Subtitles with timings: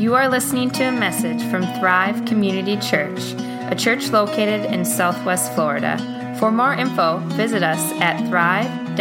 [0.00, 3.20] You are listening to a message from Thrive Community Church,
[3.70, 5.98] a church located in Southwest Florida.
[6.40, 8.96] For more info, visit us at thrive-fl.org.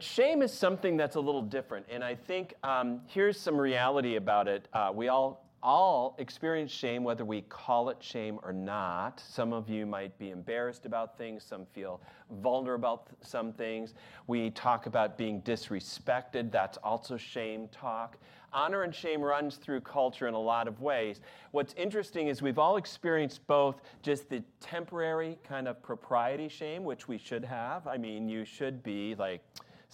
[0.00, 4.48] Shame is something that's a little different, and I think um, here's some reality about
[4.48, 4.68] it.
[4.72, 9.22] Uh, we all all experience shame, whether we call it shame or not.
[9.26, 12.00] Some of you might be embarrassed about things, some feel
[12.42, 13.94] vulnerable about some things.
[14.26, 18.16] We talk about being disrespected, that's also shame talk.
[18.52, 21.20] Honor and shame runs through culture in a lot of ways.
[21.52, 27.06] What's interesting is we've all experienced both just the temporary kind of propriety shame, which
[27.06, 27.86] we should have.
[27.86, 29.42] I mean, you should be like,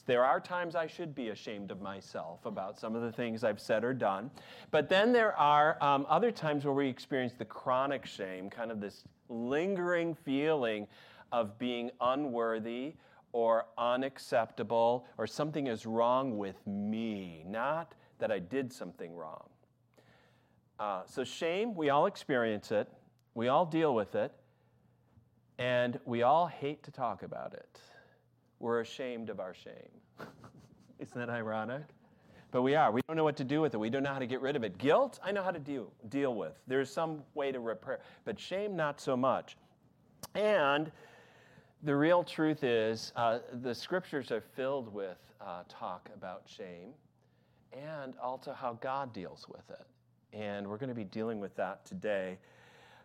[0.06, 3.60] there are times I should be ashamed of myself about some of the things I've
[3.60, 4.30] said or done.
[4.70, 8.80] But then there are um, other times where we experience the chronic shame, kind of
[8.80, 10.86] this lingering feeling
[11.32, 12.94] of being unworthy
[13.32, 19.48] or unacceptable or something is wrong with me, not that I did something wrong.
[20.78, 22.88] Uh, so, shame, we all experience it,
[23.34, 24.32] we all deal with it,
[25.58, 27.80] and we all hate to talk about it
[28.60, 29.74] we're ashamed of our shame.
[30.98, 31.82] Isn't that ironic?
[32.50, 32.90] But we are.
[32.90, 33.78] We don't know what to do with it.
[33.78, 34.78] We don't know how to get rid of it.
[34.78, 36.54] Guilt, I know how to deal, deal with.
[36.66, 39.56] There's some way to repair, but shame, not so much.
[40.34, 40.90] And
[41.82, 46.94] the real truth is, uh, the scriptures are filled with uh, talk about shame
[47.72, 49.86] and also how God deals with it.
[50.32, 52.38] And we're going to be dealing with that today.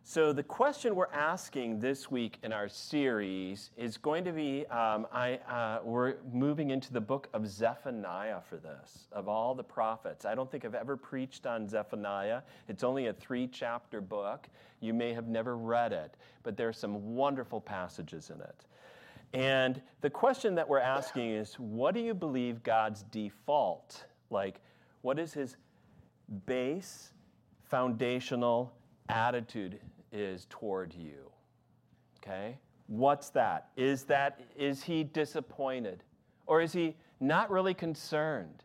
[0.04, 5.06] So, the question we're asking this week in our series is going to be um,
[5.14, 10.26] I, uh, we're moving into the book of Zephaniah for this, of all the prophets.
[10.26, 12.42] I don't think I've ever preached on Zephaniah.
[12.68, 14.48] It's only a three chapter book.
[14.80, 18.66] You may have never read it, but there are some wonderful passages in it.
[19.34, 24.04] And the question that we're asking is what do you believe God's default?
[24.32, 24.62] Like,
[25.04, 25.58] what is his
[26.48, 27.14] base,
[27.64, 28.74] foundational,
[29.10, 29.80] attitude
[30.12, 31.32] is toward you.
[32.18, 32.58] Okay?
[32.88, 33.70] What's that?
[33.78, 36.04] Is that is he disappointed?
[36.46, 38.64] Or is he not really concerned?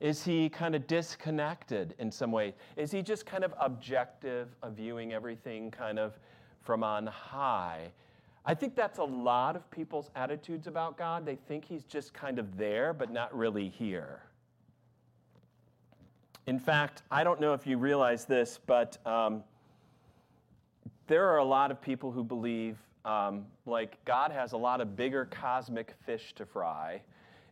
[0.00, 2.54] Is he kind of disconnected in some way?
[2.76, 6.18] Is he just kind of objective of viewing everything kind of
[6.60, 7.92] from on high?
[8.44, 11.24] I think that's a lot of people's attitudes about God.
[11.24, 14.22] They think he's just kind of there, but not really here.
[16.46, 19.44] In fact, I don't know if you realize this, but um,
[21.06, 24.96] there are a lot of people who believe um, like God has a lot of
[24.96, 27.00] bigger cosmic fish to fry,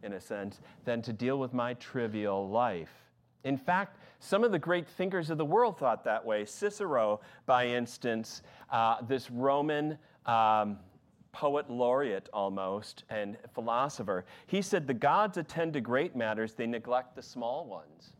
[0.03, 2.91] in a sense, than to deal with my trivial life.
[3.45, 6.45] In fact, some of the great thinkers of the world thought that way.
[6.45, 10.79] Cicero, by instance, uh, this Roman um,
[11.33, 17.15] poet laureate almost and philosopher, he said, The gods attend to great matters, they neglect
[17.15, 18.11] the small ones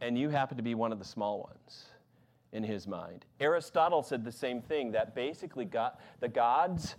[0.00, 1.86] and you happen to be one of the small ones
[2.52, 3.24] in his mind.
[3.40, 5.68] Aristotle said the same thing that basically
[6.20, 6.96] the gods,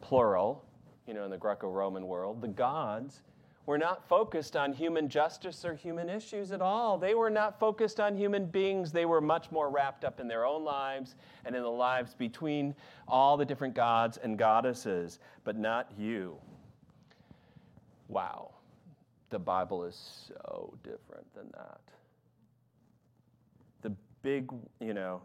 [0.00, 0.64] plural,
[1.06, 3.22] you know, in the Greco Roman world, the gods
[3.66, 6.98] were not focused on human justice or human issues at all.
[6.98, 8.90] They were not focused on human beings.
[8.90, 12.74] They were much more wrapped up in their own lives and in the lives between
[13.06, 16.36] all the different gods and goddesses, but not you.
[18.08, 18.50] Wow.
[19.30, 21.80] The Bible is so different than that
[24.22, 24.50] big,
[24.80, 25.22] you know,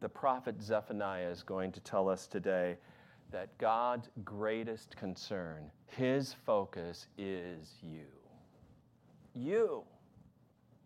[0.00, 2.76] the prophet Zephaniah is going to tell us today
[3.30, 8.06] that God's greatest concern, his focus is you.
[9.34, 9.84] You.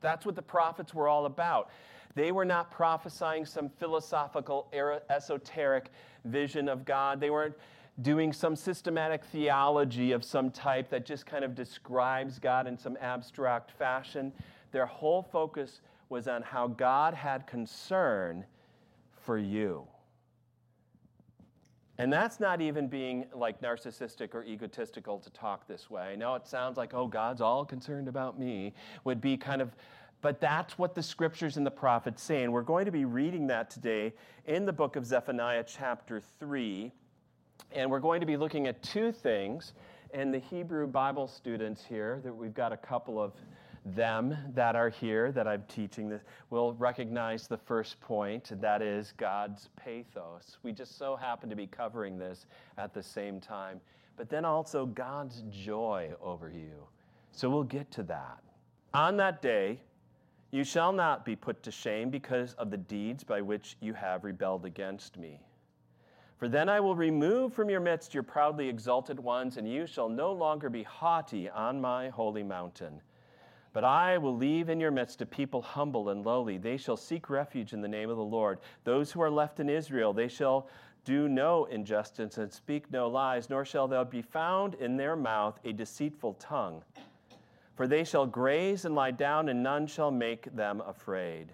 [0.00, 1.71] That's what the prophets were all about.
[2.15, 4.72] They were not prophesying some philosophical,
[5.11, 5.91] esoteric
[6.25, 7.21] vision of God.
[7.21, 7.56] They weren't
[8.03, 12.97] doing some systematic theology of some type that just kind of describes God in some
[13.00, 14.33] abstract fashion.
[14.71, 18.44] Their whole focus was on how God had concern
[19.25, 19.87] for you.
[21.99, 26.03] And that's not even being like narcissistic or egotistical to talk this way.
[26.03, 28.75] I know it sounds like, oh, God's all concerned about me,
[29.05, 29.75] would be kind of,
[30.21, 32.42] but that's what the scriptures and the prophets say.
[32.42, 34.13] And we're going to be reading that today
[34.45, 36.92] in the book of Zephaniah, chapter 3.
[37.72, 39.72] And we're going to be looking at two things.
[40.13, 43.33] And the Hebrew Bible students here, that we've got a couple of
[43.94, 49.15] them that are here that I'm teaching this will recognize the first point that is
[49.16, 50.59] God's pathos.
[50.62, 52.47] We just so happen to be covering this
[52.78, 53.80] at the same time,
[54.16, 56.86] but then also God's joy over you.
[57.30, 58.42] So we'll get to that.
[58.92, 59.80] On that day,
[60.50, 64.24] you shall not be put to shame because of the deeds by which you have
[64.24, 65.41] rebelled against me.
[66.39, 70.09] For then I will remove from your midst your proudly exalted ones, and you shall
[70.09, 73.00] no longer be haughty on my holy mountain.
[73.77, 76.57] But I will leave in your midst a people humble and lowly.
[76.57, 78.61] They shall seek refuge in the name of the Lord.
[78.84, 80.71] Those who are left in Israel, they shall
[81.05, 85.61] do no injustice and speak no lies, nor shall there be found in their mouth
[85.63, 86.83] a deceitful tongue.
[87.75, 91.53] For they shall graze and lie down, and none shall make them afraid.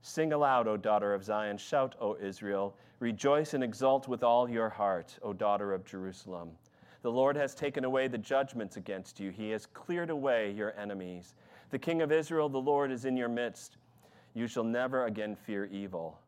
[0.00, 1.58] Sing aloud, O daughter of Zion.
[1.58, 2.74] Shout, O Israel.
[3.00, 6.52] Rejoice and exult with all your heart, O daughter of Jerusalem.
[7.02, 11.34] The Lord has taken away the judgments against you, He has cleared away your enemies.
[11.70, 13.76] The King of Israel, the Lord, is in your midst.
[14.34, 16.18] You shall never again fear evil.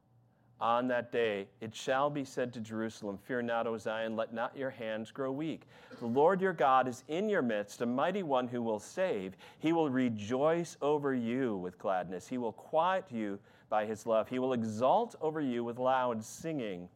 [0.60, 4.56] On that day it shall be said to Jerusalem, Fear not, O Zion, let not
[4.56, 5.62] your hands grow weak.
[5.98, 9.36] The Lord your God is in your midst, a mighty one who will save.
[9.58, 12.28] He will rejoice over you with gladness.
[12.28, 14.28] He will quiet you by his love.
[14.28, 16.88] He will exult over you with loud singing.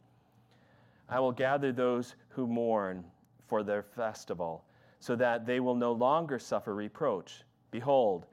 [1.09, 3.03] I will gather those who mourn
[3.47, 4.63] for their festival,
[5.01, 7.43] so that they will no longer suffer reproach.
[7.71, 8.27] Behold,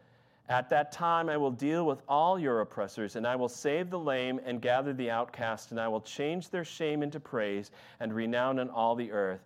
[0.49, 3.99] at that time I will deal with all your oppressors, and I will save the
[3.99, 7.71] lame and gather the outcast, and I will change their shame into praise
[8.01, 9.45] and renown in all the earth.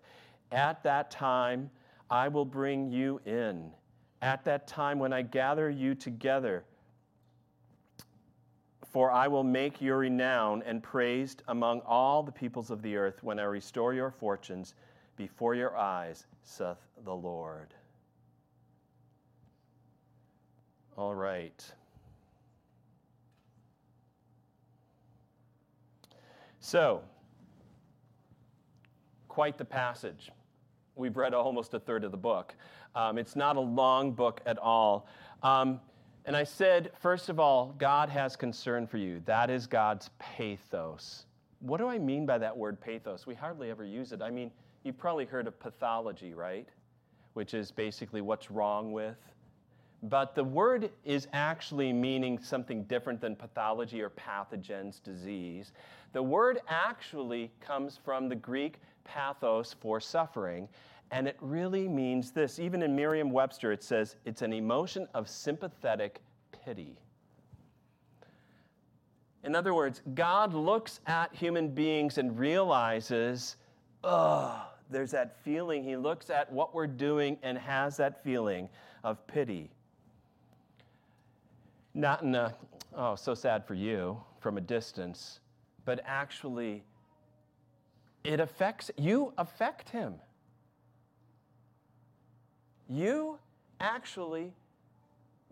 [0.51, 1.71] At that time
[2.11, 3.71] I will bring you in.
[4.23, 6.65] At that time when I gather you together,
[8.91, 13.23] for I will make your renown and praised among all the peoples of the earth
[13.23, 14.75] when I restore your fortunes
[15.17, 17.75] before your eyes, saith the Lord.
[20.99, 21.65] All right.
[26.59, 27.03] So,
[29.29, 30.33] quite the passage.
[30.97, 32.53] We've read almost a third of the book.
[32.97, 35.07] Um, it's not a long book at all.
[35.45, 35.79] Um,
[36.25, 39.23] and I said, first of all, God has concern for you.
[39.25, 41.27] That is God's pathos.
[41.61, 43.25] What do I mean by that word pathos?
[43.25, 44.21] We hardly ever use it.
[44.21, 44.51] I mean,
[44.83, 46.67] you've probably heard of pathology, right?
[47.35, 49.17] Which is basically what's wrong with
[50.03, 55.73] but the word is actually meaning something different than pathology or pathogens, disease.
[56.13, 60.69] The word actually comes from the Greek pathos for suffering,
[61.11, 62.59] and it really means this.
[62.59, 66.21] Even in Merriam Webster, it says it's an emotion of sympathetic
[66.53, 66.97] pity.
[69.43, 73.57] In other words, God looks at human beings and realizes,
[74.05, 75.83] oh, there's that feeling.
[75.83, 78.69] He looks at what we're doing and has that feeling
[79.03, 79.71] of pity
[81.95, 82.55] not in a,
[82.95, 85.41] oh, so sad for you from a distance,
[85.85, 86.85] but actually,
[88.25, 90.15] it affects, you affect him.
[92.89, 93.39] You
[93.81, 94.53] actually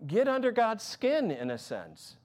[0.06, 2.16] get under God's skin in a sense.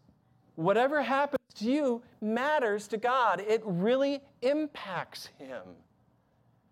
[0.55, 5.63] Whatever happens to you matters to God, it really impacts him.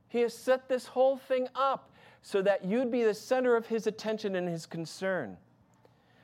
[0.10, 1.92] He has set this whole thing up
[2.22, 5.38] so that you'd be the center of his attention and his concern.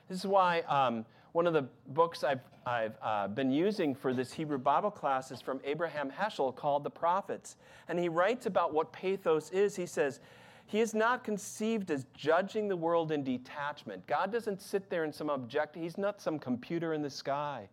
[0.08, 4.32] This is why um, one of the books I've, I've uh, been using for this
[4.32, 7.56] Hebrew Bible class is from Abraham Heschel called The Prophets.
[7.88, 9.76] And he writes about what pathos is.
[9.76, 10.20] He says,
[10.66, 14.04] he is not conceived as judging the world in detachment.
[14.06, 17.68] God doesn't sit there in some object, He's not some computer in the sky.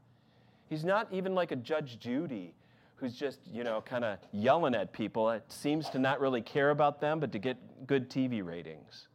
[0.69, 2.53] He's not even like a Judge Judy
[2.95, 5.29] who's just, you know, kind of yelling at people.
[5.31, 7.57] It seems to not really care about them, but to get
[7.87, 9.07] good TV ratings.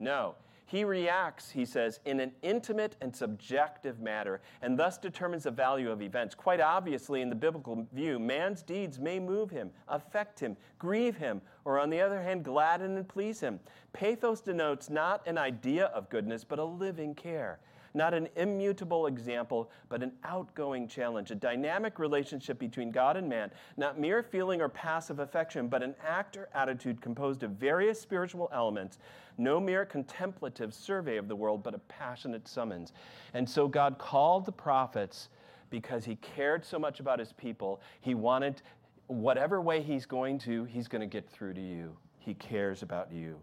[0.00, 0.34] No,
[0.66, 5.90] he reacts, he says, in an intimate and subjective manner, and thus determines the value
[5.92, 6.34] of events.
[6.34, 11.40] Quite obviously, in the biblical view, man's deeds may move him, affect him, grieve him,
[11.64, 13.60] or on the other hand, gladden and please him.
[13.92, 17.60] Pathos denotes not an idea of goodness, but a living care
[17.96, 23.50] not an immutable example, but an outgoing challenge, a dynamic relationship between God and man,
[23.76, 28.50] not mere feeling or passive affection, but an act or attitude composed of various spiritual
[28.52, 28.98] elements,
[29.38, 32.92] no mere contemplative survey of the world, but a passionate summons.
[33.34, 35.30] And so God called the prophets
[35.70, 37.80] because he cared so much about his people.
[38.00, 38.62] He wanted,
[39.06, 41.96] whatever way he's going to, he's going to get through to you.
[42.18, 43.38] He cares about you,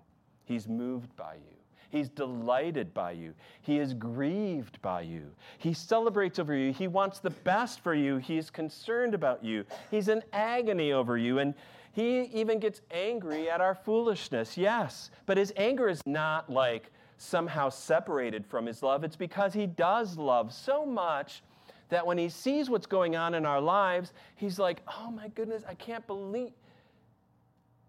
[0.45, 1.52] he's moved by you.
[1.93, 3.35] He's delighted by you.
[3.61, 5.27] He is grieved by you.
[5.59, 6.73] He celebrates over you.
[6.73, 8.17] He wants the best for you.
[8.17, 9.63] He is concerned about you.
[9.91, 11.37] He's in agony over you.
[11.37, 11.53] And
[11.91, 15.11] he even gets angry at our foolishness, yes.
[15.27, 19.03] But his anger is not like somehow separated from his love.
[19.03, 21.43] It's because he does love so much
[21.89, 25.61] that when he sees what's going on in our lives, he's like, oh my goodness,
[25.69, 26.53] I can't believe.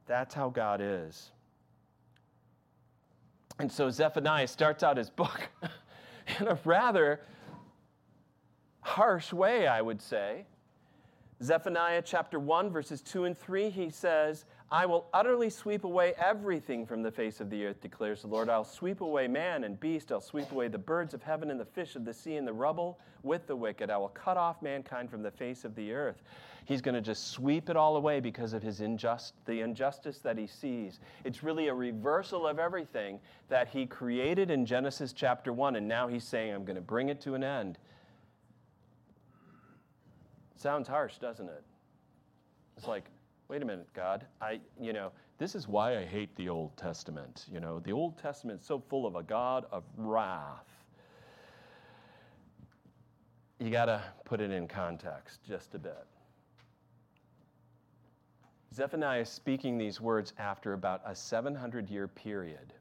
[0.05, 1.31] That's how God is.
[3.59, 5.49] And so Zephaniah starts out his book
[6.41, 7.21] in a rather
[8.81, 10.47] harsh way, I would say.
[11.43, 16.87] Zephaniah chapter 1, verses 2 and 3, he says, I will utterly sweep away everything
[16.87, 18.49] from the face of the earth, declares the Lord.
[18.49, 20.11] I'll sweep away man and beast.
[20.11, 22.53] I'll sweep away the birds of heaven and the fish of the sea and the
[22.53, 23.91] rubble with the wicked.
[23.91, 26.23] I will cut off mankind from the face of the earth.
[26.65, 30.39] He's going to just sweep it all away because of his injust, the injustice that
[30.39, 30.99] he sees.
[31.23, 36.09] It's really a reversal of everything that he created in Genesis chapter 1, and now
[36.09, 37.77] he's saying, I'm going to bring it to an end.
[40.57, 41.63] Sounds harsh, doesn't it?
[42.79, 43.05] It's like,
[43.49, 47.47] wait a minute, God, I, you know, this is why I hate the Old Testament.
[47.53, 50.69] You know, the Old Testament is so full of a God of wrath.
[53.59, 56.07] You got to put it in context just a bit.
[58.75, 62.75] Zephaniah is speaking these words after about a 700 year period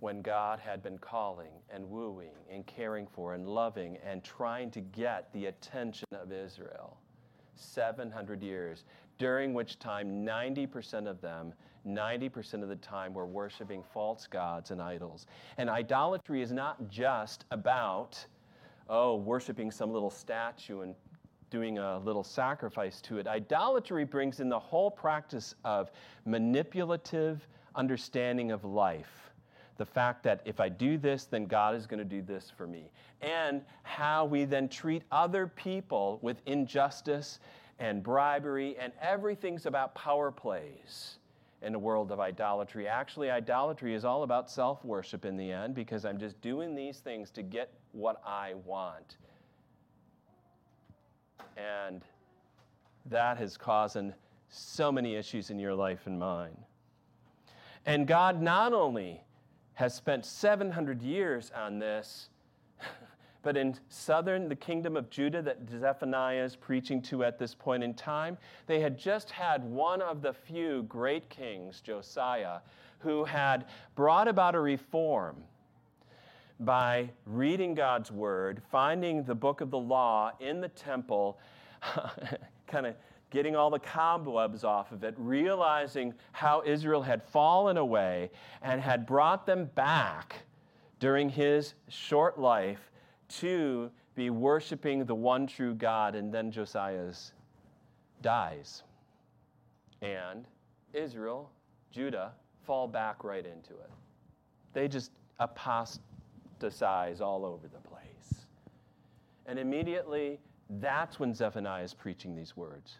[0.00, 4.80] when God had been calling and wooing and caring for and loving and trying to
[4.80, 6.98] get the attention of Israel.
[7.56, 8.84] 700 years,
[9.18, 11.52] during which time 90% of them,
[11.86, 15.26] 90% of the time, were worshiping false gods and idols.
[15.58, 18.24] And idolatry is not just about,
[18.88, 20.94] oh, worshiping some little statue and
[21.50, 23.26] doing a little sacrifice to it.
[23.26, 25.90] Idolatry brings in the whole practice of
[26.24, 29.30] manipulative understanding of life.
[29.76, 32.66] The fact that if I do this, then God is going to do this for
[32.66, 32.90] me.
[33.20, 37.40] And how we then treat other people with injustice
[37.78, 41.18] and bribery, and everything's about power plays
[41.62, 42.86] in a world of idolatry.
[42.86, 46.98] Actually, idolatry is all about self worship in the end because I'm just doing these
[46.98, 49.16] things to get what I want.
[51.56, 52.02] And
[53.06, 53.98] that has caused
[54.48, 56.56] so many issues in your life and mine.
[57.86, 59.22] And God not only
[59.74, 62.28] has spent 700 years on this,
[63.44, 67.84] but in southern, the kingdom of Judah that Zephaniah is preaching to at this point
[67.84, 72.60] in time, they had just had one of the few great kings, Josiah,
[73.00, 75.36] who had brought about a reform
[76.58, 81.38] by reading God's word, finding the book of the law in the temple,
[82.66, 82.94] kind of
[83.28, 88.30] getting all the cobwebs off of it, realizing how Israel had fallen away
[88.62, 90.36] and had brought them back
[90.98, 92.90] during his short life
[93.28, 96.14] to be worshiping the one true God.
[96.14, 97.32] And then Josiah's
[98.22, 98.82] dies.
[100.02, 100.44] And
[100.92, 101.50] Israel,
[101.90, 102.32] Judah,
[102.66, 103.90] fall back right into it.
[104.72, 108.44] They just apostatize all over the place.
[109.46, 110.40] And immediately,
[110.80, 112.96] that's when Zephaniah is preaching these words.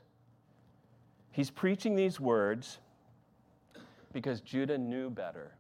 [1.30, 2.78] He's preaching these words
[4.12, 5.56] because Judah knew better.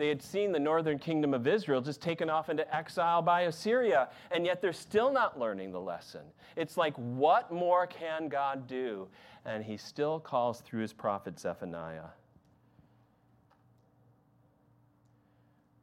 [0.00, 4.08] They had seen the northern kingdom of Israel just taken off into exile by Assyria,
[4.30, 6.22] and yet they're still not learning the lesson.
[6.56, 9.08] It's like, what more can God do?
[9.44, 12.08] And he still calls through his prophet Zephaniah.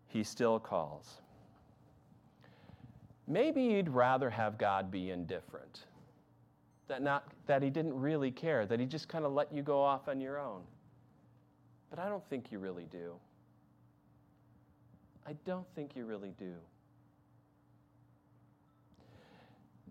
[0.08, 1.22] He still calls.
[3.28, 5.82] Maybe you'd rather have God be indifferent
[6.88, 9.80] that, not, that he didn't really care, that he just kind of let you go
[9.80, 10.64] off on your own.
[11.92, 13.14] But I don't think you really do.
[15.28, 16.54] I don't think you really do.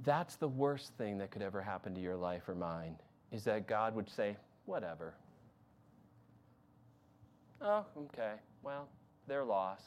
[0.02, 2.97] That's the worst thing that could ever happen to your life or mine,
[3.33, 5.14] is that God would say, whatever.
[7.61, 8.88] Oh, okay, well,
[9.26, 9.83] their loss.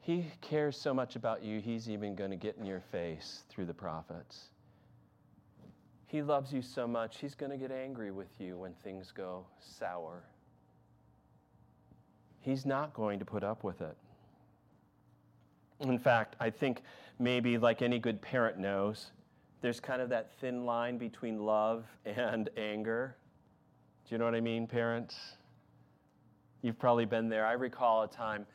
[0.00, 3.66] He cares so much about you, he's even going to get in your face through
[3.66, 4.48] the prophets.
[6.06, 9.46] He loves you so much, he's going to get angry with you when things go
[9.60, 10.24] sour.
[12.44, 13.96] He's not going to put up with it.
[15.80, 16.82] In fact, I think
[17.18, 19.12] maybe like any good parent knows,
[19.62, 23.16] there's kind of that thin line between love and anger.
[24.06, 25.16] Do you know what I mean, parents?
[26.60, 27.46] You've probably been there.
[27.46, 28.46] I recall a time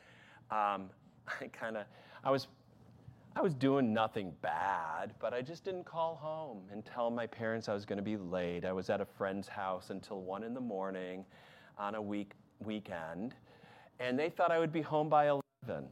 [0.52, 0.90] um,
[1.40, 1.84] I kind of,
[2.22, 2.46] I was,
[3.34, 7.68] I was doing nothing bad, but I just didn't call home and tell my parents
[7.68, 8.64] I was going to be late.
[8.64, 11.24] I was at a friend's house until one in the morning
[11.76, 13.34] on a week weekend,
[14.00, 15.86] and they thought I would be home by eleven.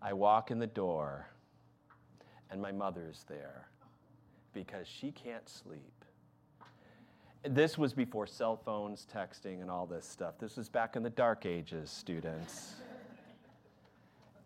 [0.00, 1.28] I walk in the door,
[2.50, 3.68] and my mother's there
[4.54, 5.92] because she can't sleep.
[7.42, 10.38] This was before cell phones, texting, and all this stuff.
[10.38, 12.76] This was back in the dark ages, students.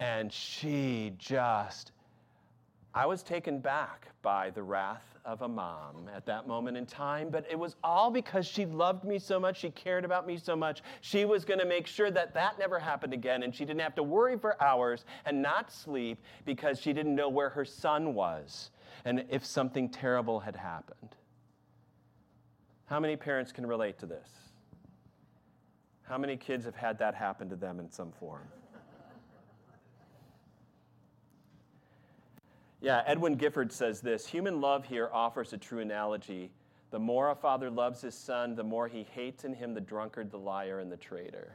[0.00, 1.92] And she just,
[2.94, 7.30] I was taken back by the wrath of a mom at that moment in time,
[7.30, 10.56] but it was all because she loved me so much, she cared about me so
[10.56, 10.82] much.
[11.00, 13.94] She was going to make sure that that never happened again, and she didn't have
[13.94, 18.70] to worry for hours and not sleep because she didn't know where her son was.
[19.04, 21.14] and if something terrible had happened.
[22.86, 24.28] How many parents can relate to this?
[26.02, 28.48] How many kids have had that happen to them in some form?
[32.80, 36.50] Yeah, Edwin Gifford says this Human love here offers a true analogy.
[36.90, 40.30] The more a father loves his son, the more he hates in him the drunkard,
[40.30, 41.52] the liar, and the traitor.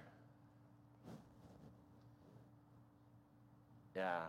[3.95, 4.21] Yeah.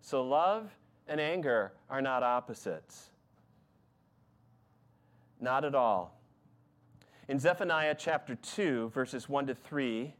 [0.00, 0.70] So love
[1.08, 3.10] and anger are not opposites.
[5.40, 6.20] Not at all.
[7.28, 10.14] In Zephaniah chapter 2, verses 1 to 3,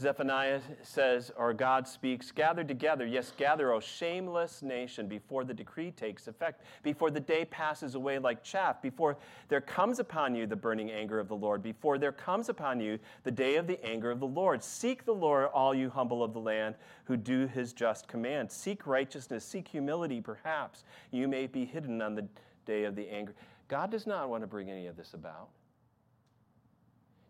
[0.00, 5.90] Zephaniah says, or God speaks, gather together, yes, gather, O shameless nation, before the decree
[5.90, 9.16] takes effect, before the day passes away like chaff, before
[9.48, 12.98] there comes upon you the burning anger of the Lord, before there comes upon you
[13.22, 14.64] the day of the anger of the Lord.
[14.64, 18.50] Seek the Lord, all you humble of the land who do his just command.
[18.50, 22.26] Seek righteousness, seek humility, perhaps you may be hidden on the
[22.66, 23.34] day of the anger.
[23.68, 25.48] God does not want to bring any of this about.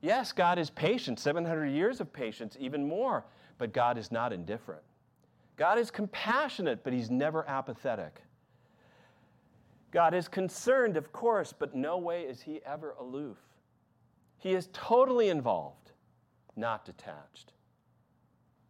[0.03, 3.25] Yes, God is patient, 700 years of patience, even more,
[3.57, 4.83] but God is not indifferent.
[5.57, 8.21] God is compassionate, but He's never apathetic.
[9.93, 13.37] God is concerned, of course, but no way is He ever aloof.
[14.39, 15.93] He is totally involved,
[16.57, 17.53] not detached.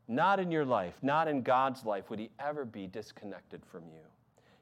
[0.06, 4.02] Not in your life, not in God's life would He ever be disconnected from you.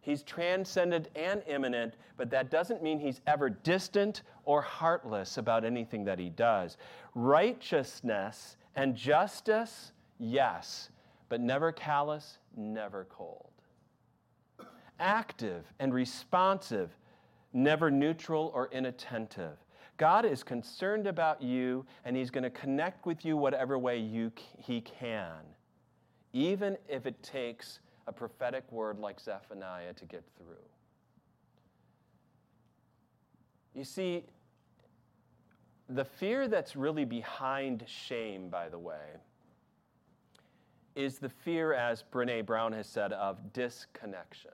[0.03, 6.05] He's transcendent and immanent, but that doesn't mean he's ever distant or heartless about anything
[6.05, 6.79] that he does.
[7.15, 10.91] Righteousness and justice, yes,
[11.29, 13.51] but never callous, never cold.
[14.99, 16.91] Active and responsive,
[17.53, 19.57] never neutral or inattentive.
[19.97, 24.33] God is concerned about you, and He's going to connect with you whatever way you,
[24.57, 25.43] He can,
[26.33, 27.81] even if it takes
[28.11, 30.67] a prophetic word like Zephaniah to get through.
[33.73, 34.25] You see,
[35.89, 39.15] the fear that's really behind shame, by the way,
[40.97, 44.51] is the fear, as Brene Brown has said, of disconnection,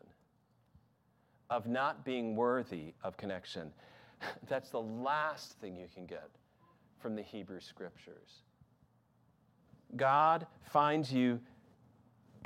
[1.49, 3.73] of not being worthy of connection.
[4.49, 6.29] That's the last thing you can get
[6.99, 8.43] from the Hebrew scriptures.
[9.97, 11.41] God finds you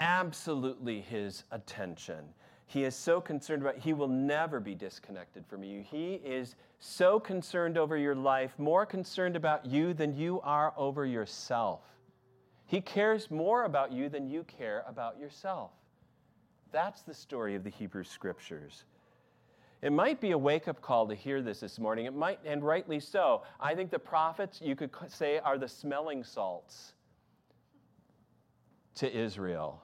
[0.00, 2.24] absolutely his attention.
[2.66, 5.82] He is so concerned about he will never be disconnected from you.
[5.82, 11.04] He is so concerned over your life, more concerned about you than you are over
[11.04, 11.80] yourself.
[12.66, 15.72] He cares more about you than you care about yourself.
[16.72, 18.84] That's the story of the Hebrew scriptures.
[19.82, 22.06] It might be a wake up call to hear this this morning.
[22.06, 23.42] It might, and rightly so.
[23.58, 26.92] I think the prophets, you could say, are the smelling salts
[28.94, 29.82] to Israel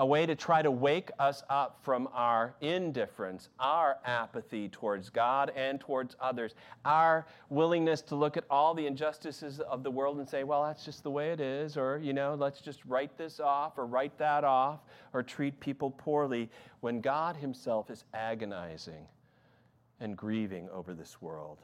[0.00, 5.52] a way to try to wake us up from our indifference, our apathy towards God
[5.54, 6.54] and towards others,
[6.86, 10.86] our willingness to look at all the injustices of the world and say, well, that's
[10.86, 14.16] just the way it is, or, you know, let's just write this off or write
[14.16, 14.80] that off
[15.12, 16.48] or treat people poorly
[16.80, 19.06] when God Himself is agonizing
[20.00, 21.58] and grieving over this world.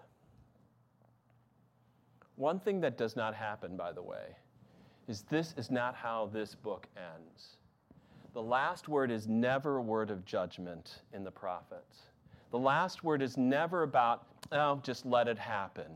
[2.35, 4.37] One thing that does not happen, by the way,
[5.09, 7.57] is this is not how this book ends.
[8.37, 12.03] The last word is never a word of judgment in the prophets.
[12.51, 15.87] The last word is never about, oh, just let it happen.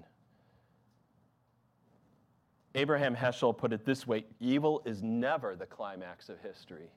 [2.75, 6.89] Abraham Heschel put it this way evil is never the climax of history.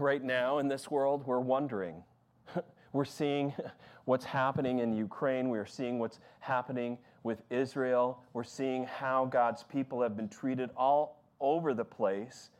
[0.00, 2.02] Right now in this world, we're wondering.
[2.92, 3.54] We're seeing
[4.06, 5.50] what's happening in Ukraine.
[5.50, 8.24] We're seeing what's happening with Israel.
[8.32, 12.50] We're seeing how God's people have been treated all over the place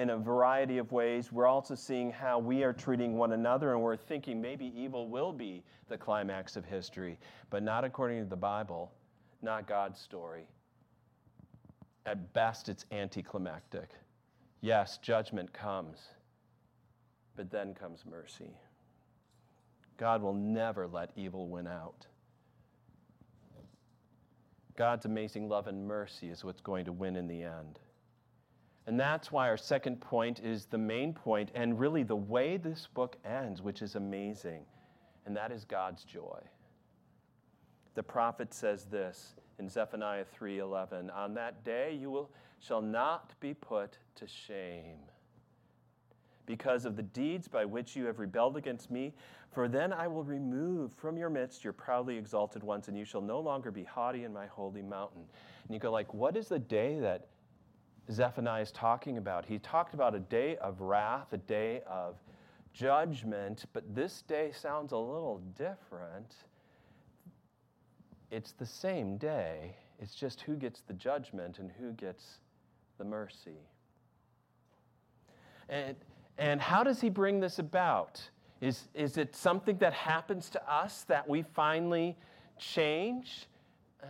[0.00, 1.30] in a variety of ways.
[1.30, 5.30] We're also seeing how we are treating one another, and we're thinking maybe evil will
[5.30, 7.18] be the climax of history,
[7.50, 8.90] but not according to the Bible,
[9.42, 10.44] not God's story.
[12.06, 13.90] At best, it's anticlimactic.
[14.62, 15.98] Yes, judgment comes,
[17.36, 18.56] but then comes mercy.
[19.98, 22.06] God will never let evil win out.
[24.78, 27.78] God's amazing love and mercy is what's going to win in the end.
[28.86, 32.88] And that's why our second point is the main point and really the way this
[32.92, 34.64] book ends, which is amazing,
[35.26, 36.40] and that is God's joy.
[37.94, 43.54] The prophet says this in Zephaniah 3:11, "On that day you will shall not be
[43.54, 44.98] put to shame
[46.46, 49.14] because of the deeds by which you have rebelled against me,
[49.50, 53.20] for then I will remove from your midst your proudly exalted ones and you shall
[53.20, 55.28] no longer be haughty in my holy mountain."
[55.64, 57.28] And you go like, "What is the day that
[58.10, 59.44] Zephaniah is talking about.
[59.44, 62.16] He talked about a day of wrath, a day of
[62.72, 66.34] judgment, but this day sounds a little different.
[68.30, 72.38] It's the same day, it's just who gets the judgment and who gets
[72.98, 73.58] the mercy.
[75.68, 75.96] And,
[76.38, 78.20] and how does he bring this about?
[78.60, 82.16] Is, is it something that happens to us that we finally
[82.58, 83.46] change?
[84.02, 84.06] Uh,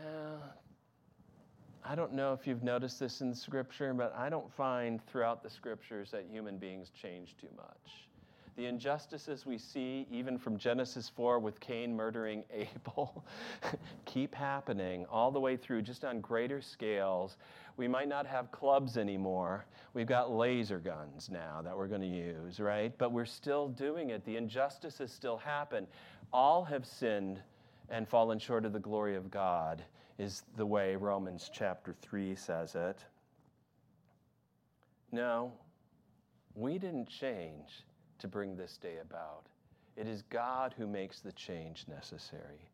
[1.85, 5.51] I don't know if you've noticed this in Scripture, but I don't find throughout the
[5.51, 8.09] Scriptures that human beings change too much.
[8.57, 13.25] The injustices we see, even from Genesis 4 with Cain murdering Abel,
[14.05, 17.39] keep happening all the way through, just on greater scales.
[17.79, 19.65] We might not have clubs anymore.
[19.95, 22.93] We've got laser guns now that we're going to use, right?
[22.99, 24.25] But we're still doing it.
[24.27, 25.87] The injustices still happen.
[26.33, 27.41] All have sinned
[27.89, 29.83] and fallen short of the glory of God,
[30.21, 32.99] is the way Romans chapter 3 says it.
[35.13, 35.51] No,
[36.55, 37.87] we didn't change
[38.19, 39.47] to bring this day about.
[39.97, 42.69] It is God who makes the change necessary.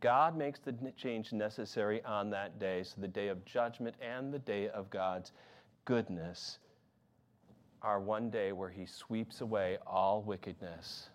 [0.00, 4.40] God makes the change necessary on that day, so the day of judgment and the
[4.40, 5.30] day of God's
[5.84, 6.58] goodness
[7.82, 11.08] are one day where He sweeps away all wickedness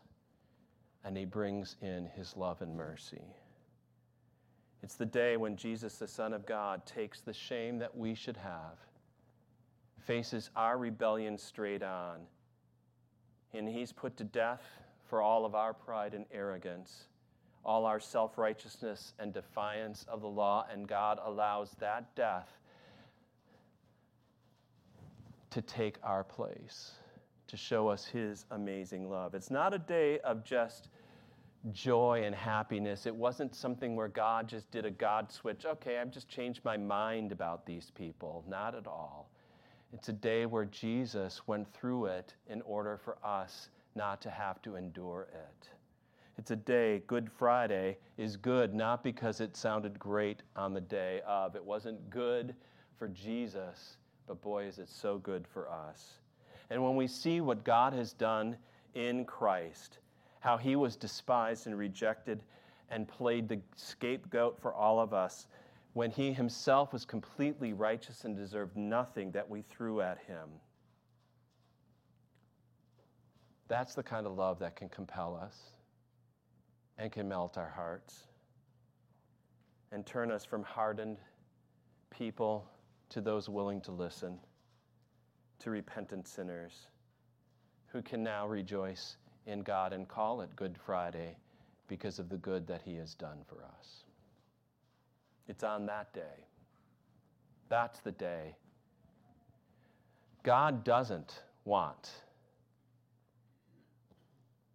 [1.03, 3.35] and He brings in His love and mercy.
[4.83, 8.37] It's the day when Jesus, the Son of God, takes the shame that we should
[8.37, 8.77] have,
[10.05, 12.19] faces our rebellion straight on,
[13.53, 14.61] and he's put to death
[15.05, 17.05] for all of our pride and arrogance,
[17.63, 22.49] all our self righteousness and defiance of the law, and God allows that death
[25.55, 26.91] to take our place,
[27.47, 29.33] to show us his amazing love.
[29.33, 30.89] It's not a day of just
[31.71, 33.05] joy and happiness.
[33.05, 35.65] It wasn't something where God just did a God switch.
[35.65, 38.43] Okay, I've just changed my mind about these people.
[38.47, 39.29] Not at all.
[39.93, 44.61] It's a day where Jesus went through it in order for us not to have
[44.63, 45.69] to endure it.
[46.37, 51.21] It's a day, Good Friday is good not because it sounded great on the day
[51.25, 51.55] of.
[51.55, 52.55] It wasn't good
[52.99, 53.97] for Jesus,
[54.27, 56.15] but boy, is it so good for us.
[56.69, 58.57] And when we see what God has done
[58.95, 59.99] in Christ,
[60.45, 62.43] how he was despised and rejected
[62.91, 65.47] and played the scapegoat for all of us,
[65.93, 70.47] when he himself was completely righteous and deserved nothing that we threw at him.
[73.69, 75.57] That's the kind of love that can compel us
[76.99, 78.27] and can melt our hearts
[79.91, 81.17] and turn us from hardened
[82.11, 82.69] people
[83.09, 84.37] to those willing to listen,
[85.57, 86.85] to repentant sinners
[87.87, 91.35] who can now rejoice in God and call it Good Friday
[91.87, 94.03] because of the good that He has done for us.
[95.47, 96.45] It's on that day.
[97.69, 98.55] That's the day.
[100.43, 102.11] God doesn't want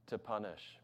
[0.07, 0.79] to punish.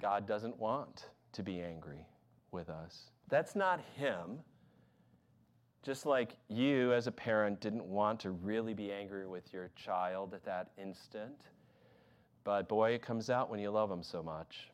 [0.00, 2.06] God doesn't want to be angry
[2.50, 3.10] with us.
[3.28, 4.40] That's not Him.
[5.82, 10.32] Just like you, as a parent, didn't want to really be angry with your child
[10.32, 11.34] at that instant.
[12.44, 14.70] But boy, it comes out when you love them so much.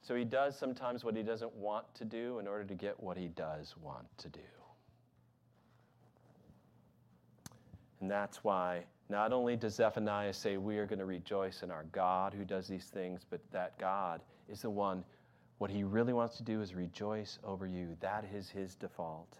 [0.00, 3.18] So he does sometimes what he doesn't want to do in order to get what
[3.18, 4.40] he does want to do.
[8.00, 11.84] And that's why not only does Zephaniah say we are going to rejoice in our
[11.92, 15.04] God who does these things, but that God is the one,
[15.58, 17.96] what he really wants to do is rejoice over you.
[18.00, 19.38] That is his default.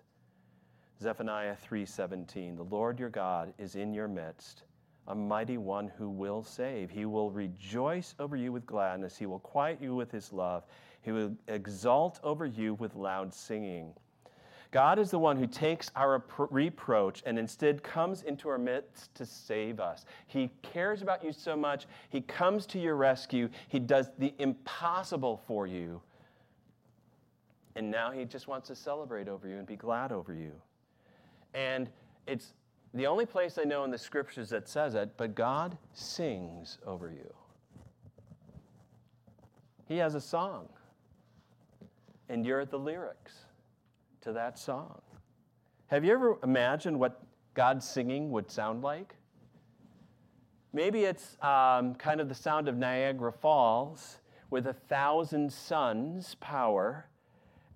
[1.01, 4.65] Zephaniah 3:17 The Lord your God is in your midst
[5.09, 6.91] a mighty one who will save.
[6.91, 9.17] He will rejoice over you with gladness.
[9.17, 10.67] He will quiet you with his love.
[11.01, 13.95] He will exalt over you with loud singing.
[14.71, 19.25] God is the one who takes our reproach and instead comes into our midst to
[19.25, 20.05] save us.
[20.27, 23.49] He cares about you so much, He comes to your rescue.
[23.69, 26.03] He does the impossible for you.
[27.79, 30.51] And now He just wants to celebrate over you and be glad over you.
[31.55, 31.89] And
[32.27, 32.53] it's
[32.93, 37.09] the only place I know in the scriptures that says it, but God sings over
[37.09, 37.33] you.
[39.87, 40.69] He has a song,
[42.29, 43.45] and you're at the lyrics
[44.23, 45.01] to that song.
[45.87, 47.23] Have you ever imagined what
[47.55, 49.15] God singing would sound like?
[50.73, 54.19] Maybe it's um, kind of the sound of Niagara Falls
[54.51, 57.07] with a thousand suns power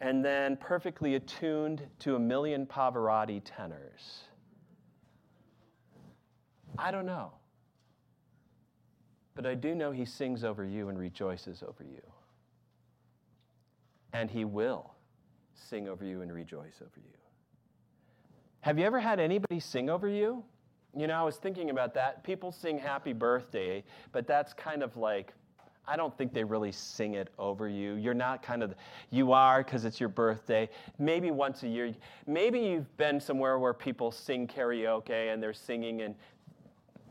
[0.02, 4.24] and then perfectly attuned to a million Pavarotti tenors.
[6.76, 7.30] I don't know.
[9.36, 12.02] But I do know He sings over you and rejoices over you.
[14.12, 14.92] And He will
[15.54, 17.16] sing over you and rejoice over you.
[18.60, 20.42] Have you ever had anybody sing over you?
[20.96, 22.24] You know, I was thinking about that.
[22.24, 25.32] People sing happy birthday, but that's kind of like,
[25.86, 27.94] I don't think they really sing it over you.
[27.94, 28.74] You're not kind of,
[29.10, 30.68] you are because it's your birthday.
[30.98, 31.92] Maybe once a year.
[32.26, 36.14] Maybe you've been somewhere where people sing karaoke and they're singing, and,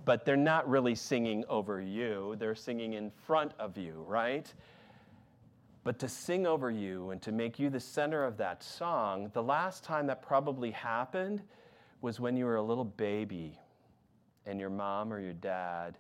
[0.05, 2.35] but they're not really singing over you.
[2.39, 4.51] They're singing in front of you, right?
[5.83, 9.43] But to sing over you and to make you the center of that song, the
[9.43, 11.41] last time that probably happened
[12.01, 13.59] was when you were a little baby
[14.45, 15.97] and your mom or your dad,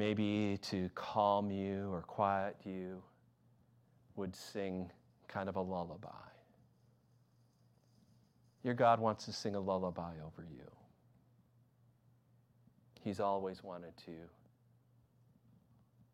[0.00, 3.02] maybe to calm you or quiet you,
[4.16, 4.90] would sing
[5.28, 6.08] kind of a lullaby.
[8.64, 10.64] Your God wants to sing a lullaby over you.
[13.04, 14.12] He's always wanted to.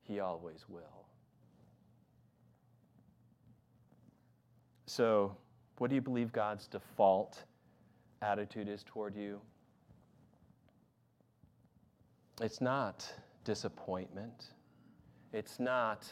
[0.02, 1.06] He always will.
[4.86, 5.36] So,
[5.78, 7.44] what do you believe God's default
[8.20, 9.40] attitude is toward you?
[12.40, 13.08] It's not
[13.46, 14.50] disappointment.
[15.32, 16.04] It's not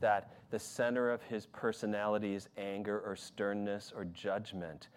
[0.00, 4.88] that the center of his personality is anger or sternness or judgment.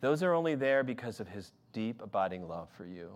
[0.00, 3.12] Those are only there because of his deep, abiding love for you.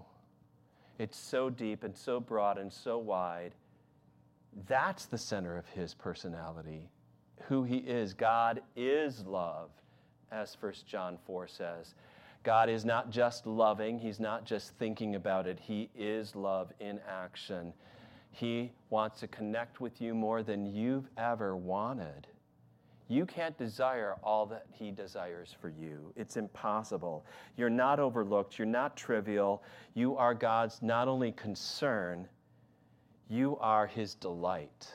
[0.98, 3.54] It's so deep and so broad and so wide.
[4.68, 6.88] That's the center of his personality,
[7.48, 8.14] who he is.
[8.14, 9.70] God is love,
[10.30, 11.94] as 1 John 4 says.
[12.42, 16.98] God is not just loving, He's not just thinking about it, He is love in
[17.08, 17.72] action.
[18.32, 22.26] He wants to connect with you more than you've ever wanted.
[23.08, 26.12] You can't desire all that He desires for you.
[26.16, 27.26] It's impossible.
[27.56, 28.58] You're not overlooked.
[28.58, 29.62] You're not trivial.
[29.94, 32.26] You are God's not only concern,
[33.28, 34.94] you are His delight,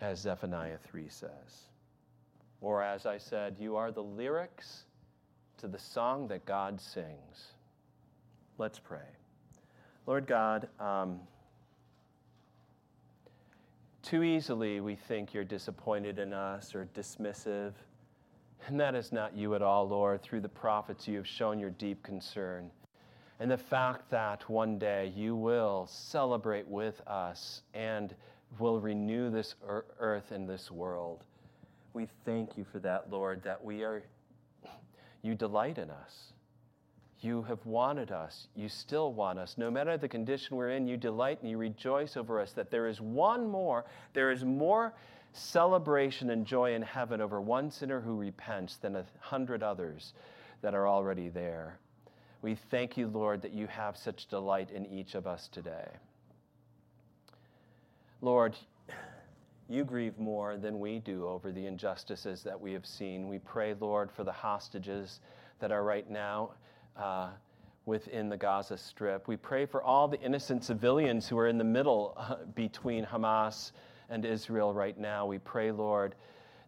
[0.00, 1.30] as Zephaniah 3 says.
[2.60, 4.85] Or, as I said, you are the lyrics
[5.58, 7.52] to the song that God sings.
[8.58, 9.08] Let's pray.
[10.06, 11.20] Lord God, um,
[14.02, 17.72] too easily we think you're disappointed in us or dismissive.
[18.66, 20.22] And that is not you at all, Lord.
[20.22, 22.70] Through the prophets, you have shown your deep concern.
[23.38, 28.14] And the fact that one day you will celebrate with us and
[28.58, 31.24] will renew this earth and this world.
[31.92, 34.02] We thank you for that, Lord, that we are
[35.26, 36.32] you delight in us.
[37.20, 38.46] You have wanted us.
[38.54, 39.56] You still want us.
[39.58, 42.86] No matter the condition we're in, you delight and you rejoice over us that there
[42.86, 44.94] is one more, there is more
[45.32, 50.14] celebration and joy in heaven over one sinner who repents than a hundred others
[50.62, 51.78] that are already there.
[52.42, 55.88] We thank you, Lord, that you have such delight in each of us today.
[58.20, 58.56] Lord,
[59.68, 63.28] you grieve more than we do over the injustices that we have seen.
[63.28, 65.20] We pray, Lord, for the hostages
[65.58, 66.52] that are right now
[66.96, 67.30] uh,
[67.84, 69.26] within the Gaza Strip.
[69.26, 73.72] We pray for all the innocent civilians who are in the middle uh, between Hamas
[74.08, 75.26] and Israel right now.
[75.26, 76.14] We pray, Lord,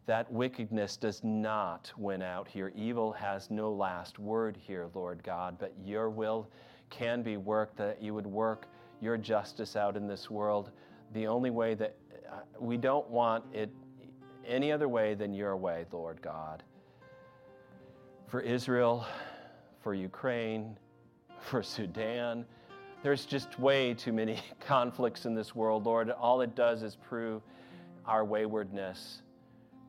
[0.06, 2.72] that wickedness does not win out here.
[2.74, 6.48] Evil has no last word here, Lord God, but your will
[6.90, 8.66] can be worked, that you would work
[9.00, 10.70] your justice out in this world
[11.12, 11.97] the only way that
[12.31, 13.71] uh, we don't want it
[14.47, 16.62] any other way than your way, Lord God.
[18.27, 19.07] For Israel,
[19.83, 20.77] for Ukraine,
[21.40, 22.44] for Sudan,
[23.03, 26.11] there's just way too many conflicts in this world, Lord.
[26.11, 27.42] All it does is prove
[28.07, 29.23] our waywardness,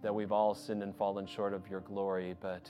[0.02, 2.70] that we've all sinned and fallen short of your glory, but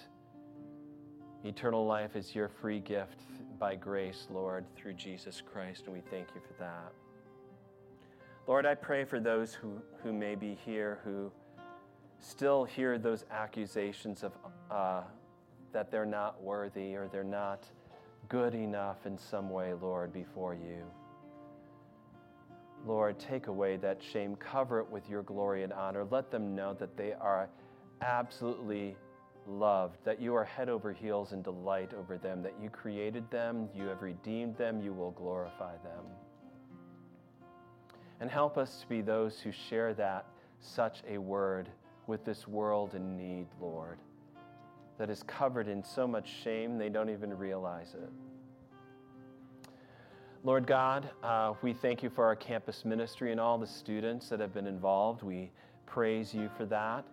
[1.43, 3.21] eternal life is your free gift
[3.59, 6.93] by grace, Lord, through Jesus Christ, and we thank you for that.
[8.49, 11.31] Lord, I pray for those who, who may be here who
[12.17, 14.33] still hear those accusations of
[14.71, 15.03] uh,
[15.71, 17.67] that they're not worthy or they're not
[18.27, 20.83] good enough in some way, Lord, before you.
[22.87, 26.03] Lord, take away that shame, cover it with your glory and honor.
[26.09, 27.49] Let them know that they are
[28.01, 28.95] absolutely
[29.45, 33.69] loved, that you are head over heels in delight over them, that you created them,
[33.75, 36.03] you have redeemed them, you will glorify them.
[38.21, 40.25] And help us to be those who share that,
[40.59, 41.69] such a word,
[42.07, 43.99] with this world in need, Lord,
[44.97, 48.09] that is covered in so much shame they don't even realize it.
[50.43, 54.39] Lord God, uh, we thank you for our campus ministry and all the students that
[54.39, 55.21] have been involved.
[55.21, 55.51] We
[55.85, 57.05] praise you for that.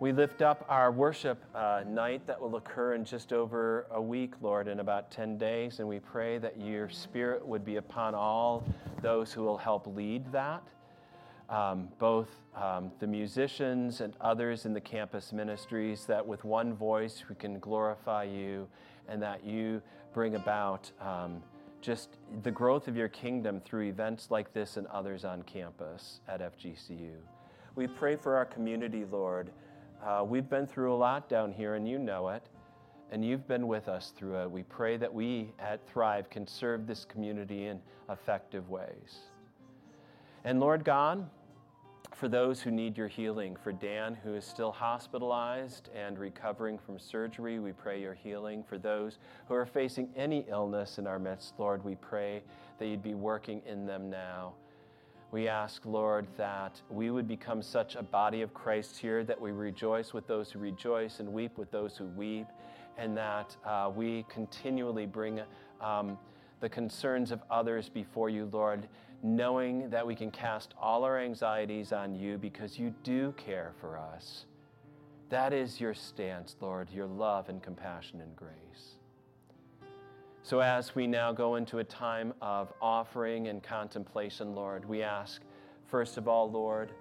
[0.00, 4.34] We lift up our worship uh, night that will occur in just over a week,
[4.42, 8.66] Lord, in about 10 days, and we pray that your spirit would be upon all
[9.02, 10.62] those who will help lead that.
[11.48, 17.24] um, both um, the musicians and others in the campus ministries, that with one voice
[17.28, 18.68] we can glorify you
[19.08, 19.82] and that you
[20.14, 21.42] bring about um,
[21.80, 22.10] just
[22.42, 27.16] the growth of your kingdom through events like this and others on campus at FGCU.
[27.76, 29.50] We pray for our community, Lord.
[30.04, 32.42] Uh, we've been through a lot down here, and you know it,
[33.10, 34.50] and you've been with us through it.
[34.50, 39.20] We pray that we at Thrive can serve this community in effective ways.
[40.44, 41.26] And Lord God,
[42.12, 46.98] for those who need your healing, for Dan, who is still hospitalized and recovering from
[46.98, 48.62] surgery, we pray your healing.
[48.62, 52.42] For those who are facing any illness in our midst, Lord, we pray
[52.78, 54.52] that you'd be working in them now.
[55.34, 59.50] We ask, Lord, that we would become such a body of Christ here that we
[59.50, 62.46] rejoice with those who rejoice and weep with those who weep,
[62.96, 65.40] and that uh, we continually bring
[65.80, 66.16] um,
[66.60, 68.86] the concerns of others before you, Lord,
[69.24, 73.98] knowing that we can cast all our anxieties on you because you do care for
[73.98, 74.44] us.
[75.30, 78.93] That is your stance, Lord, your love and compassion and grace.
[80.44, 85.40] So, as we now go into a time of offering and contemplation, Lord, we ask,
[85.86, 86.92] first of all, Lord,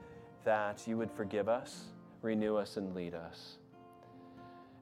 [0.45, 1.88] that you would forgive us,
[2.21, 3.58] renew us, and lead us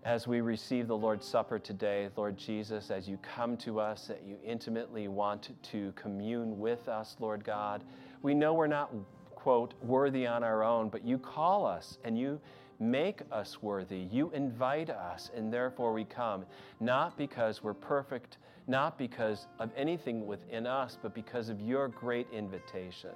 [0.03, 4.23] as we receive the Lord's Supper today, Lord Jesus, as you come to us, that
[4.25, 7.83] you intimately want to commune with us, Lord God.
[8.23, 8.91] We know we're not,
[9.35, 12.39] quote, worthy on our own, but you call us and you
[12.81, 14.07] make us worthy.
[14.11, 16.45] You invite us, and therefore we come,
[16.79, 22.27] not because we're perfect, not because of anything within us, but because of your great
[22.33, 23.11] invitation.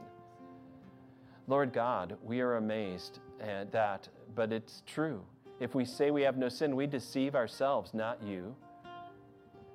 [1.48, 5.24] Lord God, we are amazed at that, but it's true.
[5.60, 8.56] If we say we have no sin, we deceive ourselves, not you.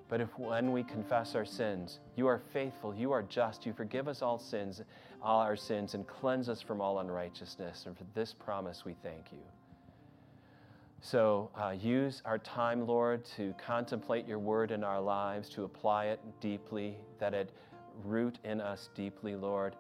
[0.09, 4.09] But if when we confess our sins, you are faithful, you are just, you forgive
[4.09, 4.83] us all sins,
[5.23, 7.85] all our sins, and cleanse us from all unrighteousness.
[7.87, 9.60] And for this promise, we thank you.
[11.03, 16.07] So uh, use our time, Lord, to contemplate your word in our lives, to apply
[16.07, 17.51] it deeply, that it
[18.05, 19.77] root in us deeply, Lord.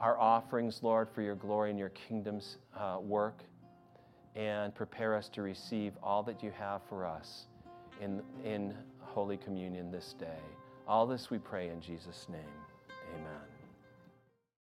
[0.00, 3.42] Our offerings, Lord, for your glory and your kingdom's uh, work
[4.34, 7.46] and prepare us to receive all that you have for us
[8.00, 10.40] in, in Holy Communion this day.
[10.88, 12.40] All this we pray in Jesus' name.
[13.14, 13.51] Amen.